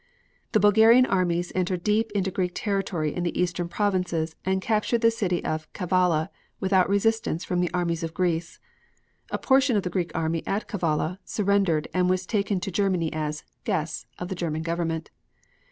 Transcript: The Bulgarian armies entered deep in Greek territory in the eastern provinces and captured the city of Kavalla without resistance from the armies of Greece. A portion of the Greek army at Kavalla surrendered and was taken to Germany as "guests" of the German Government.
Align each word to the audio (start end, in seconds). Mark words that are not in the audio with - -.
The 0.53 0.59
Bulgarian 0.59 1.05
armies 1.05 1.51
entered 1.53 1.83
deep 1.83 2.09
in 2.13 2.23
Greek 2.23 2.53
territory 2.55 3.13
in 3.13 3.21
the 3.23 3.39
eastern 3.39 3.67
provinces 3.69 4.35
and 4.43 4.59
captured 4.59 5.01
the 5.01 5.11
city 5.11 5.45
of 5.45 5.71
Kavalla 5.73 6.31
without 6.59 6.89
resistance 6.89 7.45
from 7.45 7.59
the 7.59 7.69
armies 7.71 8.01
of 8.01 8.15
Greece. 8.15 8.59
A 9.29 9.37
portion 9.37 9.77
of 9.77 9.83
the 9.83 9.91
Greek 9.91 10.09
army 10.15 10.41
at 10.47 10.67
Kavalla 10.67 11.19
surrendered 11.23 11.87
and 11.93 12.09
was 12.09 12.25
taken 12.25 12.59
to 12.61 12.71
Germany 12.71 13.13
as 13.13 13.43
"guests" 13.63 14.07
of 14.17 14.27
the 14.29 14.33
German 14.33 14.63
Government. 14.63 15.11